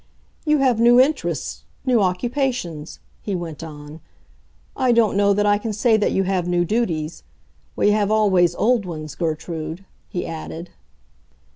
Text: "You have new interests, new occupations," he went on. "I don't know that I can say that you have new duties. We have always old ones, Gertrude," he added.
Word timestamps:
"You 0.45 0.57
have 0.57 0.79
new 0.79 0.99
interests, 0.99 1.63
new 1.85 2.01
occupations," 2.01 2.97
he 3.21 3.35
went 3.35 3.61
on. 3.63 3.99
"I 4.75 4.91
don't 4.91 5.15
know 5.15 5.31
that 5.31 5.45
I 5.45 5.59
can 5.59 5.73
say 5.73 5.95
that 5.95 6.11
you 6.11 6.23
have 6.23 6.47
new 6.47 6.65
duties. 6.65 7.21
We 7.75 7.91
have 7.91 8.09
always 8.09 8.55
old 8.55 8.83
ones, 8.83 9.13
Gertrude," 9.13 9.85
he 10.09 10.25
added. 10.25 10.71